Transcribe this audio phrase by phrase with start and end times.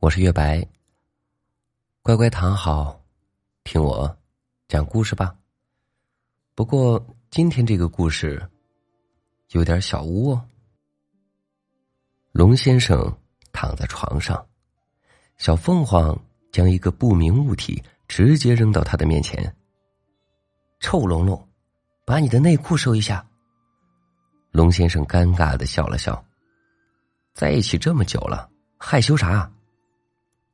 [0.00, 0.66] 我是月白。
[2.00, 2.98] 乖乖躺好，
[3.64, 4.18] 听我
[4.66, 5.36] 讲故事吧。
[6.54, 8.42] 不过今天这个故事
[9.50, 10.42] 有点小污哦。
[12.32, 13.14] 龙先生
[13.52, 14.42] 躺在床上，
[15.36, 16.18] 小凤凰
[16.50, 19.54] 将一个不明物体直接扔到他的面前。
[20.80, 21.46] 臭龙龙，
[22.06, 23.22] 把你的内裤收一下。
[24.50, 26.24] 龙先生尴尬的笑了笑。
[27.34, 29.52] 在一起这么久了，害羞啥？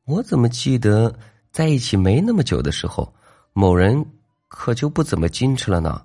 [0.06, 1.12] 我怎么记得
[1.50, 3.12] 在一起没那么久的时候，
[3.52, 4.04] 某人
[4.46, 6.00] 可就不怎么矜持了呢？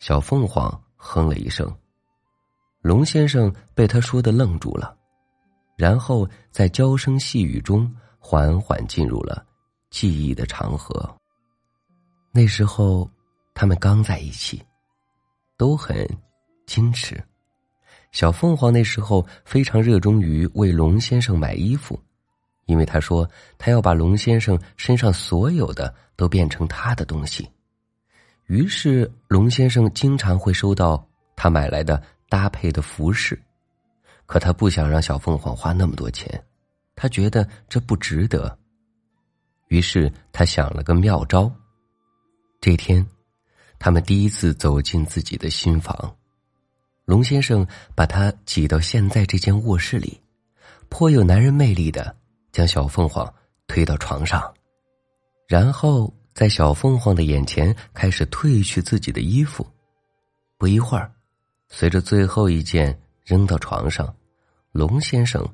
[0.00, 1.74] 小凤凰哼了一声，
[2.82, 4.94] 龙先生被他说的愣住了，
[5.78, 9.42] 然后在娇声细语中缓缓进入了
[9.90, 11.10] 记忆的长河。
[12.32, 13.10] 那时候
[13.54, 14.62] 他们刚在一起，
[15.56, 16.06] 都很
[16.66, 17.18] 矜持。
[18.10, 21.98] 小凤凰那时候非常热衷于为龙先生买衣服。
[22.66, 27.48] 因为他说他要把龙先生身上所有的都变成他的东西，
[28.46, 33.40] 于是龙先生经常会收到他买来的搭配的服饰，
[34.26, 36.42] 可他不想让小凤凰花那么多钱，
[36.94, 38.56] 他觉得这不值得。
[39.68, 41.50] 于是他想了个妙招。
[42.60, 43.04] 这天，
[43.78, 46.16] 他们第一次走进自己的新房，
[47.04, 50.20] 龙先生把他挤到现在这间卧室里，
[50.88, 52.14] 颇有男人魅力的。
[52.52, 53.32] 将小凤凰
[53.66, 54.52] 推到床上，
[55.48, 59.66] 然后在小凤凰的眼前开始褪去自己的衣服。
[60.58, 61.10] 不一会儿，
[61.68, 64.14] 随着最后一件扔到床上，
[64.70, 65.44] 龙先生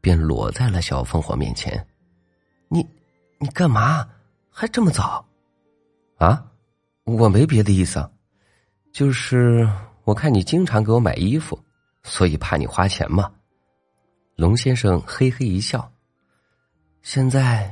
[0.00, 1.84] 便裸在了小凤凰面前。
[2.68, 2.86] 你，
[3.38, 4.06] 你干嘛？
[4.50, 5.26] 还这么早？
[6.18, 6.46] 啊？
[7.04, 8.08] 我没别的意思，
[8.92, 9.68] 就是
[10.04, 11.58] 我看你经常给我买衣服，
[12.02, 13.32] 所以怕你花钱嘛。
[14.36, 15.90] 龙先生嘿嘿一笑。
[17.04, 17.70] 现在，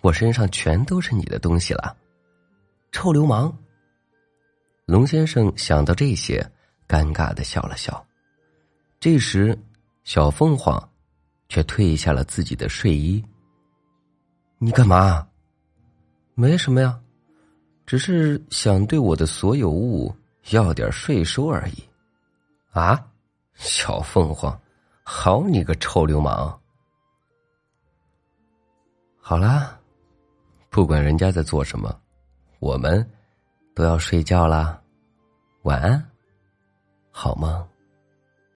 [0.00, 1.96] 我身上全都是你的东西了，
[2.90, 3.56] 臭流氓！
[4.86, 6.44] 龙先生想到这些，
[6.88, 8.04] 尴尬的笑了笑。
[8.98, 9.56] 这时，
[10.02, 10.90] 小凤凰
[11.48, 13.24] 却褪下了自己的睡衣。
[14.58, 15.28] 你干嘛？
[16.34, 17.00] 没什么呀，
[17.86, 20.12] 只是想对我的所有物
[20.50, 21.84] 要点税收而已。
[22.72, 23.00] 啊，
[23.54, 24.60] 小凤凰，
[25.04, 26.60] 好你个臭流氓！
[29.28, 29.76] 好啦，
[30.70, 31.92] 不管人家在做什么，
[32.60, 33.04] 我们
[33.74, 34.80] 都要睡觉啦。
[35.62, 36.00] 晚安，
[37.10, 37.68] 好梦。